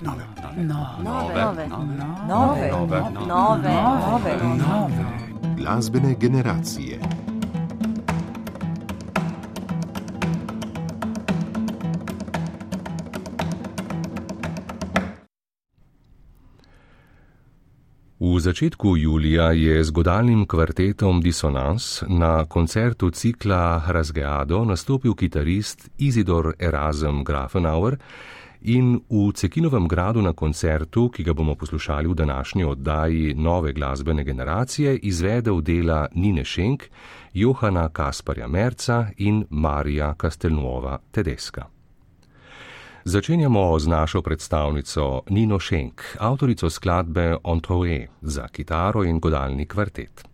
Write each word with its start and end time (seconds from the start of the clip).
nove, 0.00 0.24
nove, 0.56 1.02
nove, 1.02 1.68
nove, 2.28 2.70
nove, 2.70 3.00
nove, 3.26 4.36
nove. 4.56 5.04
Glasbene 5.56 6.14
generacije. 6.20 7.00
V 18.20 18.40
začetku 18.40 18.96
julija 18.96 19.52
je 19.52 19.84
z 19.84 19.90
godalnim 19.90 20.46
kvartetom 20.46 21.20
Dissonance 21.20 22.06
na 22.08 22.44
koncertu 22.44 23.10
cikla 23.10 23.82
Razgeado 23.86 24.64
nastopil 24.64 25.14
kitarist 25.14 25.90
Izidor 25.98 26.54
Erasm 26.58 27.22
Grafenauer 27.24 27.96
in 28.60 29.00
v 29.10 29.32
Cekinovem 29.32 29.88
gradu 29.88 30.22
na 30.22 30.32
koncertu, 30.32 31.08
ki 31.08 31.22
ga 31.24 31.32
bomo 31.32 31.54
poslušali 31.54 32.08
v 32.08 32.14
današnji 32.14 32.64
oddaji 32.64 33.34
nove 33.34 33.72
glasbene 33.72 34.24
generacije, 34.24 34.96
izvedel 34.96 35.60
dela 35.60 36.06
Nine 36.14 36.44
Šenk, 36.44 36.84
Johana 37.34 37.88
Kasparja 37.88 38.46
Merca 38.48 39.06
in 39.16 39.44
Marija 39.50 40.14
Kastelnova 40.14 40.98
Tedeska. 41.10 41.66
Začenjamo 43.04 43.78
z 43.78 43.86
našo 43.86 44.22
predstavnico 44.22 45.22
Nino 45.30 45.58
Šenk, 45.58 46.02
avtorico 46.18 46.70
skladbe 46.70 47.36
Entouré 47.44 48.06
za 48.20 48.48
kitaro 48.48 49.04
in 49.04 49.20
godalni 49.20 49.66
kvartet. 49.66 50.24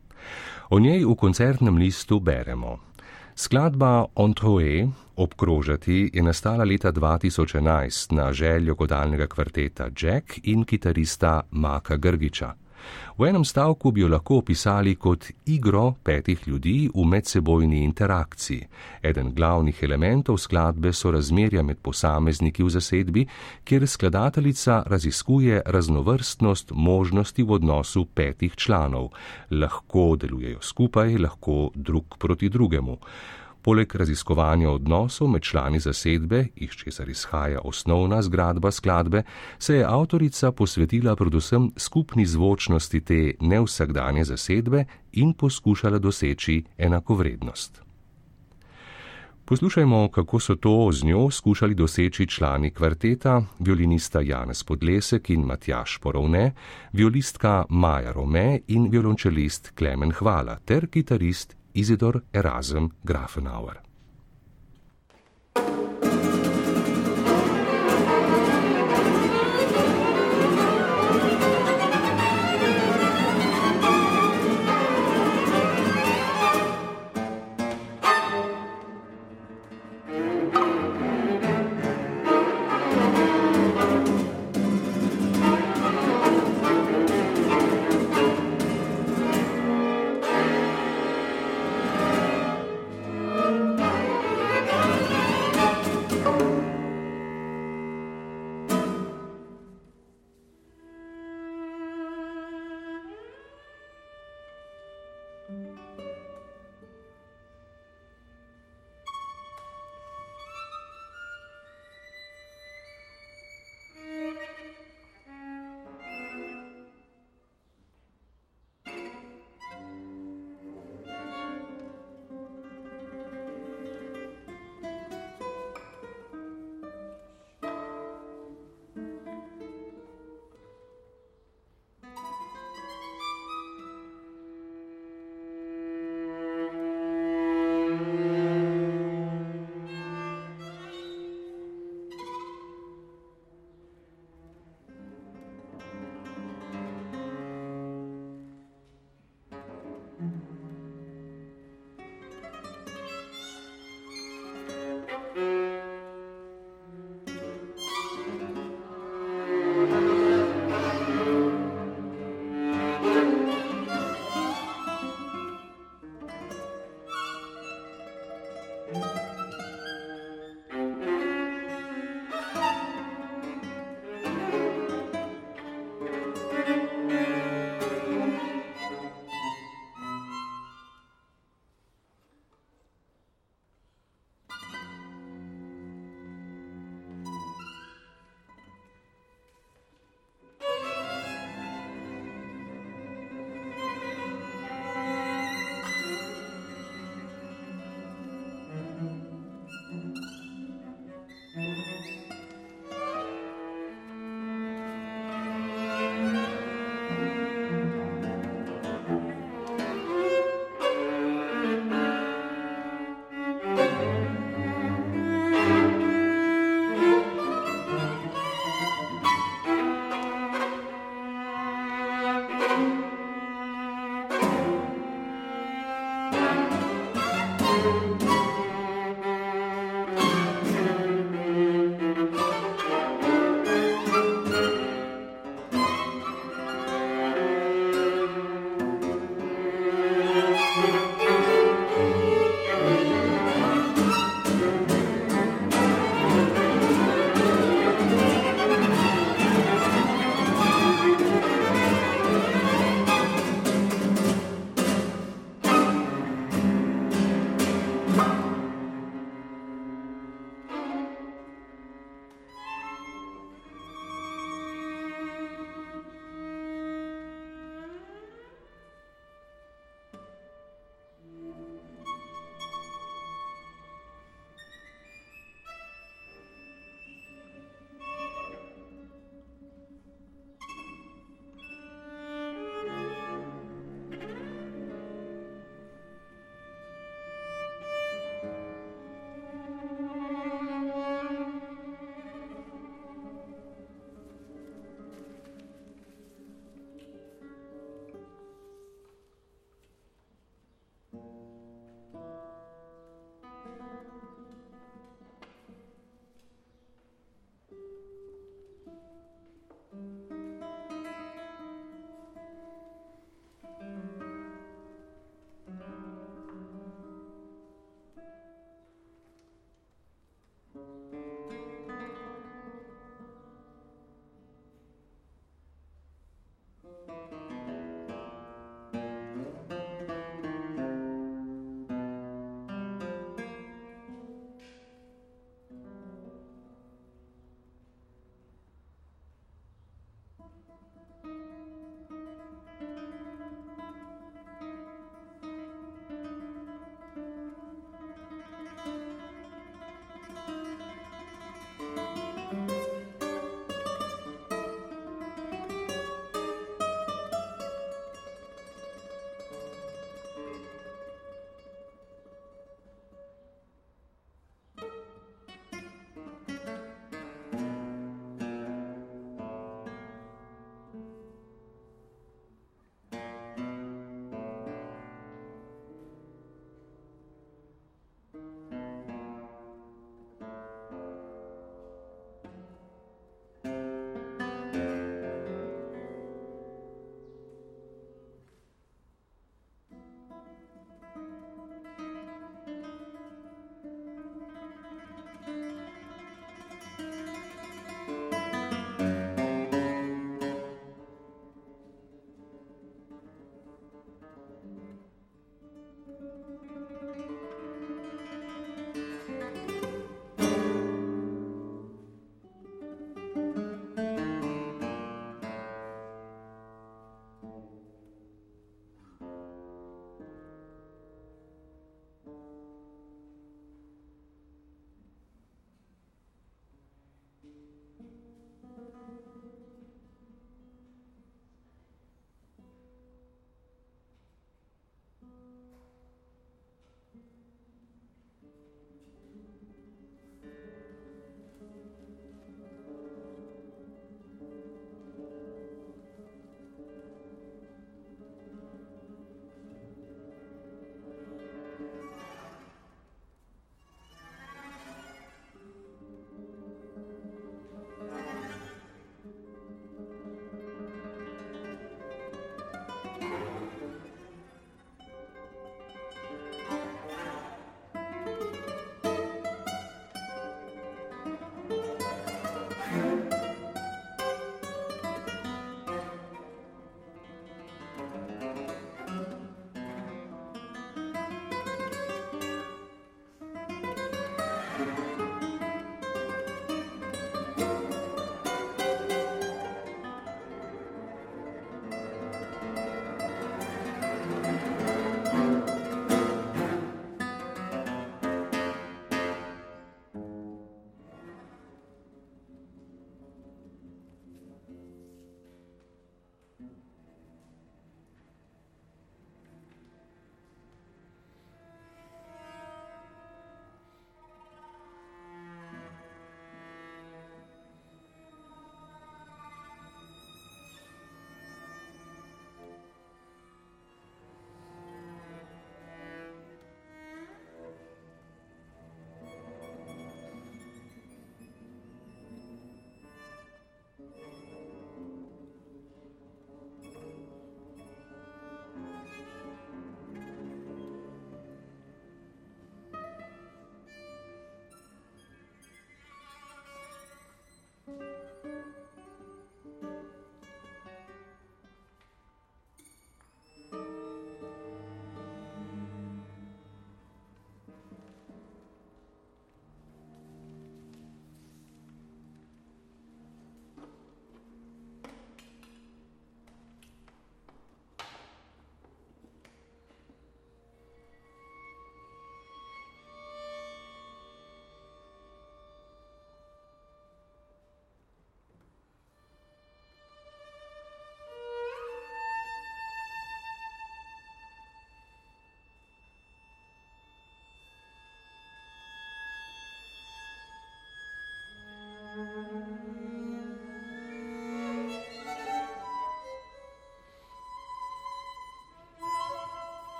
O 0.70 0.78
njej 0.78 1.05
v 1.05 1.14
koncertnem 1.14 1.77
listu 1.77 2.20
beremo. 2.20 2.78
Skladba 3.37 4.06
Entouré 4.15 4.88
obkrožati 5.16 6.11
je 6.15 6.23
nastala 6.23 6.65
leta 6.65 6.92
2011 6.92 8.12
na 8.15 8.33
željo 8.33 8.75
godalnega 8.75 9.27
kvarteta 9.27 9.89
Jack 10.03 10.39
in 10.42 10.64
kitarista 10.64 11.42
Maka 11.50 11.97
Grgiča. 11.97 12.55
V 13.19 13.29
enem 13.29 13.45
stavku 13.45 13.91
bi 13.91 14.01
jo 14.01 14.09
lahko 14.09 14.39
opisali 14.43 14.95
kot 14.95 15.27
igro 15.47 15.95
petih 16.03 16.49
ljudi 16.49 16.91
v 16.95 17.05
medsebojni 17.07 17.85
interakciji. 17.85 18.67
Eden 19.03 19.35
glavnih 19.35 19.83
elementov 19.83 20.39
skladbe 20.39 20.93
so 20.93 21.11
razmerja 21.11 21.62
med 21.62 21.79
posamezniki 21.79 22.62
v 22.62 22.71
zasedbi, 22.71 23.27
kjer 23.65 23.87
skladateljica 23.87 24.83
raziskuje 24.87 25.62
raznovrstnost 25.67 26.73
možnosti 26.75 27.43
v 27.43 27.53
odnosu 27.53 28.05
petih 28.05 28.57
članov. 28.57 29.09
Lahko 29.51 30.17
delujejo 30.17 30.59
skupaj, 30.61 31.19
lahko 31.19 31.71
drug 31.75 32.19
proti 32.19 32.49
drugemu. 32.49 32.99
Poleg 33.65 33.95
raziskovanja 33.95 34.70
odnosov 34.70 35.29
med 35.33 35.43
člani 35.43 35.79
zasedbe, 35.81 36.47
iz 36.55 36.70
česar 36.70 37.09
izhaja 37.09 37.61
osnovna 37.65 38.23
zgradba 38.23 38.71
skladbe, 38.71 39.23
se 39.59 39.77
je 39.77 39.87
avtorica 39.89 40.53
posvetila 40.53 41.17
predvsem 41.17 41.71
skupni 41.77 42.27
zvočnosti 42.27 43.01
te 43.01 43.33
nevsakdanje 43.41 44.25
zasedbe 44.25 44.84
in 45.12 45.33
poskušala 45.33 45.98
doseči 45.98 46.65
enakovrednost. 46.79 47.83
Poslušajmo, 49.45 50.09
kako 50.09 50.41
so 50.41 50.55
to 50.55 50.91
z 50.93 51.05
njo 51.05 51.31
skušali 51.31 51.75
doseči 51.75 52.27
člani 52.27 52.71
kvarteta, 52.71 53.43
violinista 53.59 54.21
Janez 54.21 54.62
Podlesek 54.62 55.31
in 55.31 55.41
Matjaš 55.41 55.99
Porovne, 56.03 56.53
violistka 56.93 57.65
Maja 57.69 58.12
Rome 58.12 58.61
in 58.69 58.91
violončelist 58.91 59.73
Klemen 59.78 60.12
Hvala 60.12 60.59
ter 60.65 60.87
kitarist 60.87 61.64
Isidor 61.77 62.22
Erasm 62.33 62.86
Grafenauer. 63.05 63.83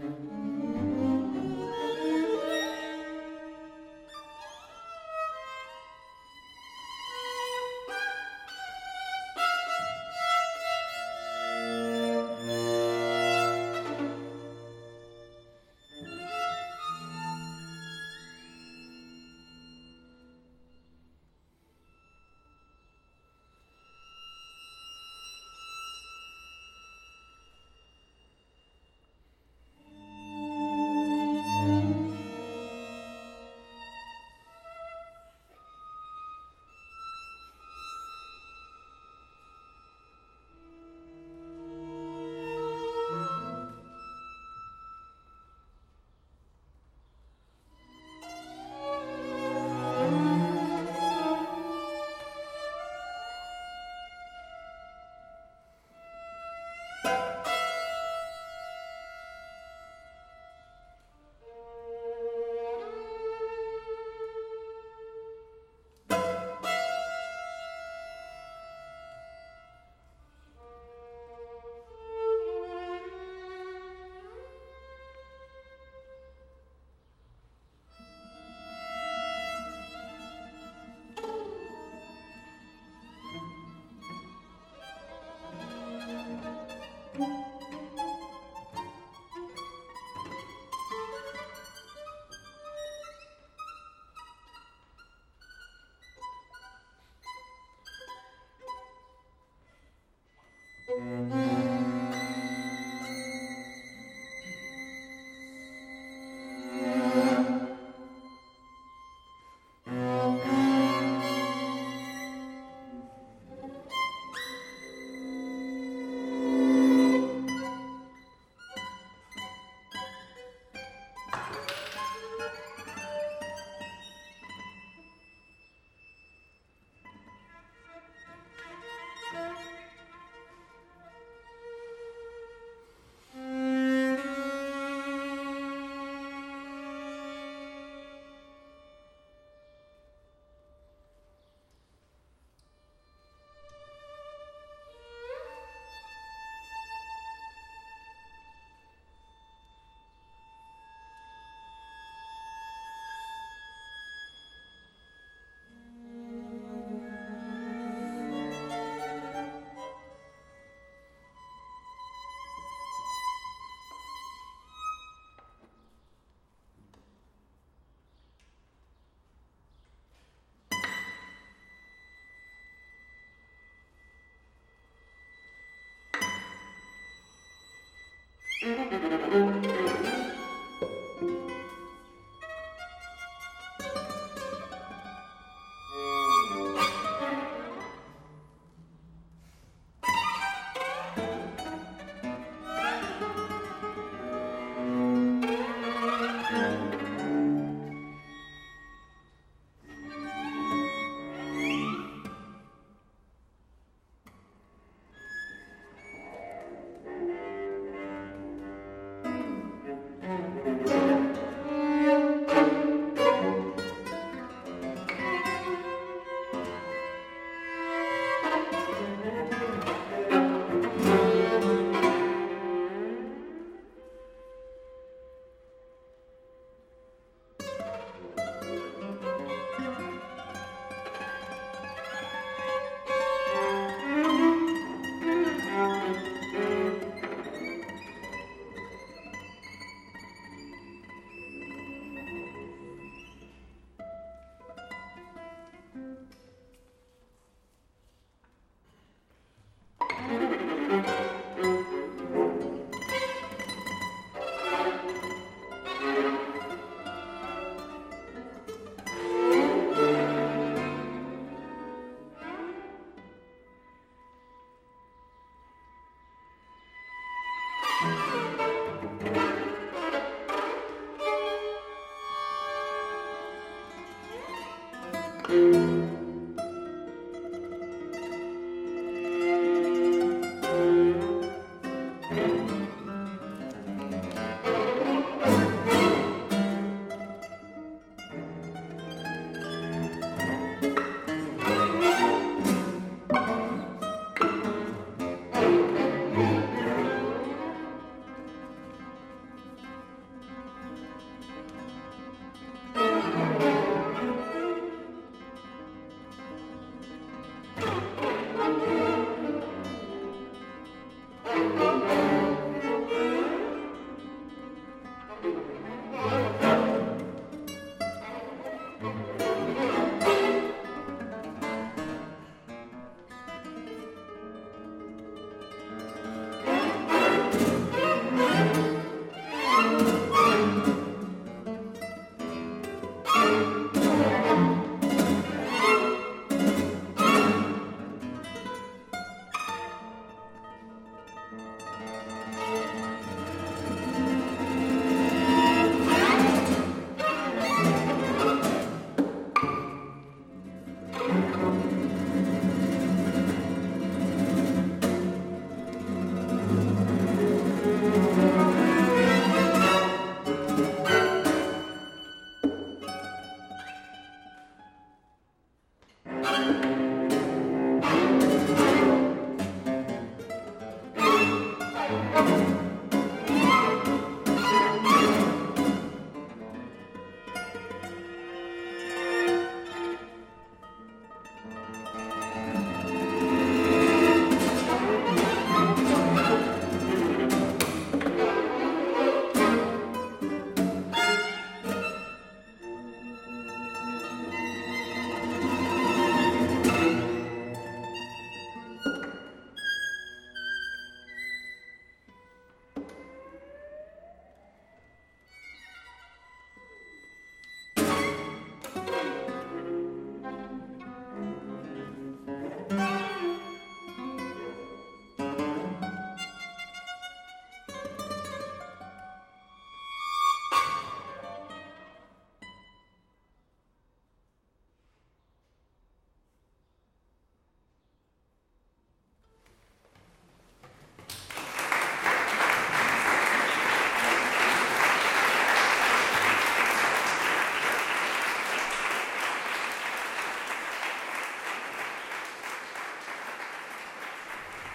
Mm-hmm. 0.00 0.41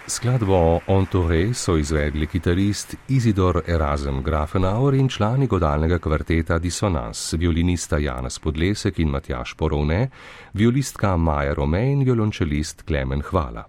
Skladbo 0.08 0.80
Entouré 0.88 1.52
so 1.52 1.74
izvedli 1.76 2.26
kitarist 2.26 2.94
Izidor 3.12 3.58
Erasem 3.68 4.22
Grafenauer 4.24 4.94
in 4.96 5.08
člani 5.08 5.46
godalnega 5.46 5.98
kvarteta 6.00 6.56
Dissonance, 6.58 7.36
violinista 7.36 7.98
Janas 8.00 8.38
Podlesek 8.38 8.98
in 9.04 9.10
Matjaš 9.12 9.52
Porovne, 9.54 10.08
violistka 10.54 11.16
Maja 11.16 11.52
Rome 11.54 11.82
in 11.92 12.06
violončelist 12.08 12.82
Klemen 12.88 13.20
Hvala. 13.20 13.66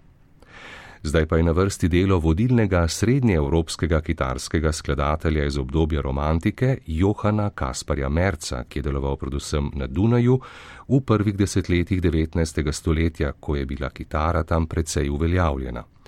Zdaj 1.02 1.26
pa 1.26 1.36
je 1.36 1.42
na 1.42 1.52
vrsti 1.52 1.88
delo 1.88 2.18
vodilnega 2.18 2.86
srednjeevropskega 2.88 4.00
kitarskega 4.00 4.72
skladatelja 4.72 5.44
iz 5.44 5.58
obdobja 5.58 6.00
romantike 6.00 6.78
Johana 6.86 7.50
Kasparja 7.50 8.08
Merca, 8.08 8.64
ki 8.64 8.78
je 8.78 8.88
deloval 8.88 9.16
predvsem 9.16 9.70
na 9.74 9.86
Dunaju 9.86 10.40
v 10.88 11.04
prvih 11.04 11.36
desetletjih 11.36 12.02
19. 12.02 12.72
stoletja, 12.72 13.32
ko 13.40 13.56
je 13.56 13.66
bila 13.66 13.90
kitara 13.90 14.42
tam 14.42 14.66
precej 14.66 15.10
uveljavljena. 15.10 15.99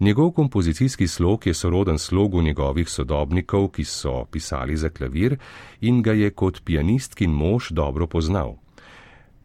Njegov 0.00 0.30
kompozicijski 0.30 1.08
slog 1.08 1.46
je 1.46 1.54
soroden 1.54 1.98
slogu 1.98 2.42
njegovih 2.42 2.88
sodobnikov, 2.88 3.68
ki 3.68 3.84
so 3.84 4.24
pisali 4.24 4.76
za 4.76 4.88
klavir 4.88 5.36
in 5.80 6.02
ga 6.02 6.12
je 6.12 6.30
kot 6.30 6.64
pianistkin 6.64 7.30
mož 7.30 7.70
dobro 7.70 8.06
poznal. 8.06 8.56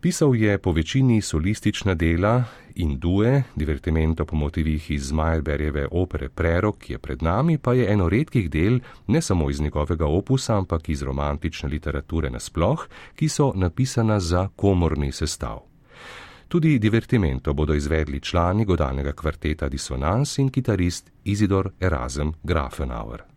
Pisal 0.05 0.35
je 0.35 0.57
po 0.57 0.71
večini 0.71 1.21
solistična 1.21 1.93
dela 1.93 2.43
in 2.75 2.99
due, 2.99 3.43
divertimento 3.55 4.25
po 4.25 4.35
motivih 4.35 4.91
iz 4.91 5.11
Majerberjeve 5.11 5.87
opere 5.91 6.29
Prerok, 6.29 6.77
ki 6.77 6.93
je 6.93 6.97
pred 6.97 7.23
nami, 7.23 7.57
pa 7.57 7.73
je 7.73 7.91
eno 7.91 8.09
redkih 8.09 8.49
del 8.49 8.79
ne 9.07 9.21
samo 9.21 9.49
iz 9.49 9.61
njegovega 9.61 10.05
opusa, 10.05 10.57
ampak 10.57 10.89
iz 10.89 11.01
romantične 11.01 11.69
literature 11.69 12.29
nasploh, 12.29 12.87
ki 13.15 13.29
so 13.29 13.51
napisana 13.55 14.19
za 14.19 14.47
komorni 14.55 15.11
sestav. 15.11 15.74
Tudi 16.55 16.77
divertimento 16.79 17.53
bodo 17.53 17.73
izvedli 17.75 18.21
člani 18.21 18.63
godalnega 18.65 19.11
kvarteta 19.11 19.67
Dissonance 19.67 20.41
in 20.41 20.49
kitarist 20.49 21.11
Izidor 21.23 21.73
Erasem 21.79 22.31
Grafenauer. 22.43 23.34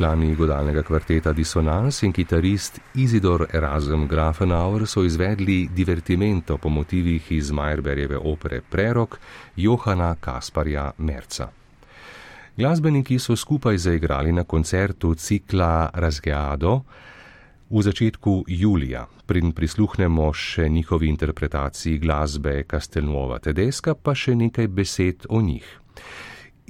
Člani 0.00 0.34
godalnega 0.34 0.80
kvarteta 0.82 1.32
Dissonance 1.32 2.06
in 2.06 2.12
kitarist 2.12 2.78
Isidor 2.94 3.42
Erasm 3.52 4.06
Grafenauer 4.08 4.86
so 4.88 5.02
izvedli 5.04 5.68
divertimento 5.76 6.56
po 6.56 6.68
motivih 6.68 7.32
iz 7.32 7.50
Meyerberjeve 7.52 8.16
opere 8.16 8.62
Prerok 8.70 9.18
Johana 9.56 10.14
Kasparja 10.20 10.92
Merca. 10.98 11.50
Glasbeniki 12.56 13.18
so 13.18 13.36
skupaj 13.36 13.76
zaigrali 13.78 14.32
na 14.32 14.44
koncertu 14.44 15.14
cikla 15.14 15.90
Razgeado 15.94 16.80
v 17.70 17.82
začetku 17.82 18.44
julija. 18.48 19.04
Prin 19.26 19.52
prisluhnemo 19.52 20.32
še 20.32 20.68
njihovi 20.68 21.12
interpretaciji 21.12 21.98
glasbe 21.98 22.62
Castelnuova 22.70 23.38
Tedeska, 23.38 23.94
pa 23.94 24.16
še 24.16 24.32
nekaj 24.34 24.68
besed 24.68 25.28
o 25.28 25.44
njih. 25.44 25.68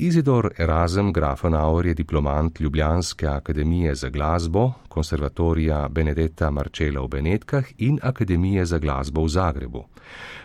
Izidor 0.01 0.53
Erasm 0.59 1.11
Grafenauer 1.13 1.87
je 1.87 1.95
diplomant 1.95 2.61
Ljubljanske 2.61 3.27
akademije 3.27 3.95
za 3.95 4.09
glasbo, 4.09 4.73
konservatorija 4.89 5.89
Benedetta 5.89 6.51
Marčela 6.51 7.01
v 7.01 7.09
Benetkah 7.09 7.65
in 7.79 7.99
Akademije 8.03 8.65
za 8.65 8.79
glasbo 8.79 9.25
v 9.25 9.29
Zagrebu. 9.29 9.85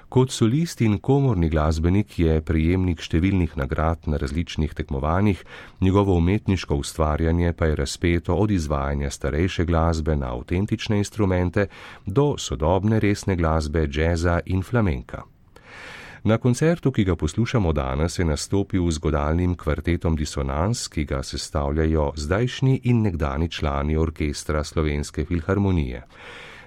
Kot 0.09 0.31
solist 0.31 0.81
in 0.81 0.97
komorni 0.97 1.49
glasbenik 1.49 2.19
je 2.19 2.41
prejemnik 2.41 2.99
številnih 2.99 3.55
nagrad 3.55 4.09
na 4.11 4.19
različnih 4.19 4.73
tekmovanjih, 4.73 5.43
njegovo 5.81 6.17
umetniško 6.17 6.75
ustvarjanje 6.75 7.53
pa 7.53 7.65
je 7.65 7.75
razpeto 7.75 8.35
od 8.35 8.51
izvajanja 8.51 9.09
starejše 9.09 9.65
glasbe 9.65 10.15
na 10.15 10.33
avtentične 10.35 10.97
instrumente 10.97 11.67
do 12.05 12.35
sodobne 12.37 12.99
resne 12.99 13.35
glasbe, 13.35 13.87
džeza 13.87 14.41
in 14.45 14.63
flamenka. 14.63 15.23
Na 16.25 16.37
koncertu, 16.37 16.91
ki 16.91 17.03
ga 17.05 17.15
poslušamo 17.15 17.69
danes, 17.73 18.19
je 18.19 18.25
nastopil 18.25 18.91
z 18.91 18.97
godalnim 18.97 19.53
kvartetom 19.55 20.15
Dissonance, 20.15 20.89
ki 20.89 21.03
ga 21.05 21.19
sestavljajo 21.23 22.13
zdajšnji 22.15 22.79
in 22.83 23.01
nekdani 23.01 23.49
člani 23.49 23.97
orkestra 23.97 24.63
Slovenske 24.63 25.25
filharmonije. 25.25 26.01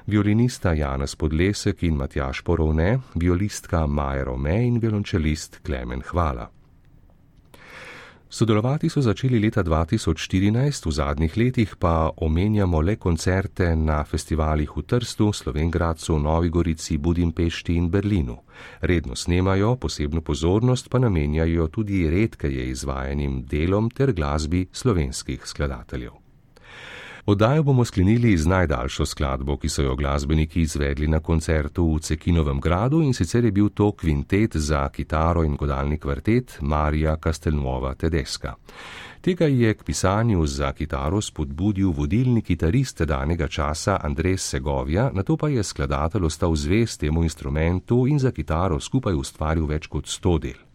Violinista 0.07 0.73
Janez 0.73 1.15
Podlesek 1.15 1.83
in 1.83 1.95
Matjaš 1.95 2.41
Porovne, 2.43 2.99
violistka 3.15 3.87
Maja 3.87 4.25
Rome 4.25 4.67
in 4.67 4.79
violončelist 4.79 5.59
Klemen 5.67 6.03
Hvala. 6.07 6.58
Sodelovati 8.31 8.89
so 8.89 9.01
začeli 9.01 9.39
leta 9.41 9.63
2014, 9.65 10.87
v 10.87 10.93
zadnjih 10.93 11.37
letih 11.37 11.77
pa 11.81 12.11
omenjamo 12.17 12.81
le 12.81 12.97
koncerte 13.01 13.73
na 13.77 14.05
festivalih 14.05 14.69
v 14.77 14.83
Trstu, 14.85 15.33
Slovengradcu, 15.33 16.19
Novi 16.19 16.53
Gorici, 16.53 16.99
Budimpešti 16.99 17.73
in 17.73 17.89
Berlinu. 17.89 18.37
Redno 18.81 19.17
snemajo, 19.17 19.77
posebno 19.77 20.21
pozornost 20.21 20.91
pa 20.91 20.99
namenjajo 20.99 21.69
tudi 21.69 22.05
redkeje 22.11 22.69
izvajanim 22.69 23.45
delom 23.49 23.91
ter 23.91 24.13
glasbi 24.13 24.67
slovenskih 24.73 25.41
skladateljev. 25.47 26.28
Oddajo 27.29 27.63
bomo 27.63 27.85
sklenili 27.85 28.37
z 28.37 28.47
najdaljšo 28.47 29.05
skladbo, 29.07 29.57
ki 29.61 29.69
so 29.69 29.83
jo 29.83 29.97
glasbeniki 29.97 30.61
izvedli 30.61 31.09
na 31.09 31.19
koncertu 31.21 31.85
v 31.95 31.99
Cekinovem 32.01 32.61
gradu 32.61 33.03
in 33.05 33.13
sicer 33.13 33.45
je 33.45 33.51
bil 33.53 33.69
to 33.69 33.91
kvintet 33.93 34.57
za 34.57 34.89
kitaro 34.89 35.43
in 35.45 35.57
godalni 35.57 35.99
kvartet 35.99 36.57
Marija 36.61 37.17
Castelnuova 37.25 37.95
Tedeska. 37.95 38.55
Tega 39.21 39.45
je 39.45 39.75
k 39.75 39.85
pisanju 39.85 40.47
za 40.47 40.73
kitaro 40.73 41.21
spodbudil 41.21 41.91
vodilni 41.91 42.43
kitarist 42.43 43.03
danega 43.03 43.49
časa 43.49 43.99
Andres 44.03 44.49
Segovja, 44.49 45.11
na 45.13 45.23
to 45.23 45.37
pa 45.37 45.49
je 45.49 45.63
skladatelj 45.63 46.25
ostal 46.25 46.57
zvest 46.57 47.01
temu 47.01 47.23
instrumentu 47.23 48.07
in 48.07 48.19
za 48.19 48.31
kitaro 48.31 48.81
skupaj 48.81 49.15
ustvaril 49.15 49.67
več 49.67 49.87
kot 49.87 50.07
sto 50.07 50.39
del. 50.39 50.68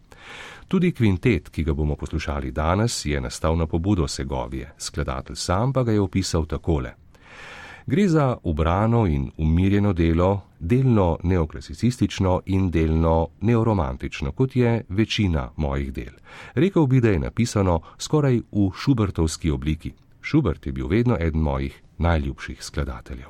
Tudi 0.68 0.92
kvintet, 0.92 1.48
ki 1.48 1.64
ga 1.64 1.74
bomo 1.74 1.96
poslušali 1.96 2.50
danes, 2.50 3.04
je 3.04 3.20
nastal 3.20 3.56
na 3.56 3.66
pobudo 3.66 4.08
Segovije, 4.08 4.72
skladatelj 4.78 5.36
sam 5.36 5.72
pa 5.72 5.82
ga 5.82 5.92
je 5.92 6.00
opisal 6.00 6.46
takole. 6.46 6.94
Gre 7.86 8.08
za 8.08 8.36
ubrano 8.42 9.06
in 9.06 9.30
umirjeno 9.36 9.92
delo, 9.92 10.40
delno 10.58 11.18
neoklasicistično 11.22 12.40
in 12.46 12.70
delno 12.70 13.28
neoromantično, 13.40 14.32
kot 14.32 14.56
je 14.56 14.84
večina 14.88 15.50
mojih 15.56 15.92
del. 15.92 16.14
Rekel 16.54 16.86
bi, 16.86 17.00
da 17.00 17.08
je 17.08 17.18
napisano 17.18 17.80
skoraj 17.98 18.40
v 18.52 18.70
šubertovski 18.76 19.50
obliki. 19.50 19.92
Šubert 20.20 20.66
je 20.66 20.72
bil 20.72 20.88
vedno 20.88 21.16
eden 21.20 21.40
mojih 21.40 21.82
najljubših 21.98 22.64
skladateljev. 22.64 23.28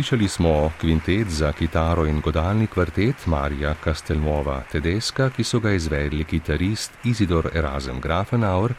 Slišali 0.00 0.28
smo 0.28 0.72
kvintet 0.80 1.28
za 1.28 1.52
kitaro 1.52 2.06
in 2.06 2.20
godalni 2.20 2.66
kvartet 2.66 3.26
Marija 3.26 3.74
Kastelmova 3.84 4.62
Tedeska, 4.72 5.28
ki 5.30 5.44
so 5.44 5.60
ga 5.60 5.74
izvedli 5.76 6.24
kitarist 6.24 6.92
Izidor 7.04 7.50
Erasem 7.54 8.00
Grafenauer 8.00 8.72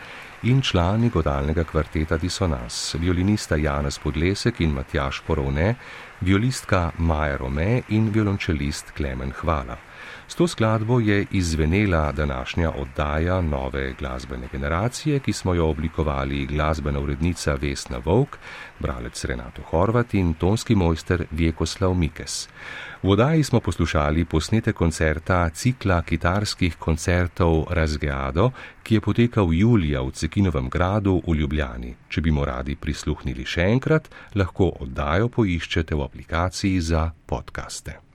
in 0.44 0.62
člani 0.62 1.10
godalnega 1.10 1.64
kvarteta 1.64 2.18
Dissonans, 2.18 2.96
violinista 3.00 3.56
Janez 3.56 4.00
Podlesek 4.00 4.62
in 4.62 4.72
Matjaš 4.74 5.22
Porovne, 5.28 5.76
violistka 6.22 6.92
Maja 6.98 7.38
Rome 7.38 7.82
in 7.90 8.10
violončelist 8.14 8.92
Klemen 8.98 9.32
Hvala. 9.32 9.78
S 10.28 10.36
to 10.36 10.48
skladbo 10.48 11.00
je 11.00 11.26
izvenela 11.32 12.12
današnja 12.12 12.72
oddaja 12.72 13.42
nove 13.42 13.94
glasbene 14.00 14.48
generacije, 14.52 15.20
ki 15.20 15.34
smo 15.34 15.54
jo 15.54 15.68
oblikovali 15.70 16.46
glasbena 16.46 17.00
urednica 17.00 17.54
Vesna 17.54 17.98
Vovk, 18.06 18.38
bralec 18.80 19.26
Renato 19.26 19.62
Horvat 19.62 20.14
in 20.14 20.34
tonski 20.34 20.76
mojster 20.76 21.26
Vjekoslav 21.32 21.94
Mikes. 21.94 22.48
V 23.02 23.10
oddaji 23.10 23.44
smo 23.44 23.60
poslušali 23.60 24.26
posnete 24.26 24.74
koncerta 24.74 25.50
cikla 25.50 26.02
kitarskih 26.02 26.76
koncertov 26.76 27.66
Razgeado, 27.70 28.52
ki 28.84 28.96
je 28.96 29.02
potekal 29.02 29.54
julija 29.54 30.02
v 30.02 30.12
Cekinovem 30.12 30.70
gradu 30.70 31.18
v 31.28 31.34
Ljubljani. 31.40 31.96
Če 32.10 32.22
bi 32.22 32.32
mu 32.32 32.46
radi 32.46 32.76
prisluhnili 32.76 33.46
še 33.46 33.66
enkrat, 33.74 34.10
lahko 34.36 34.70
oddajo 34.86 35.34
poiščete 35.34 35.98
v 35.98 36.06
aplikaciji 36.06 36.82
za 36.82 37.10
podkaste. 37.26 38.11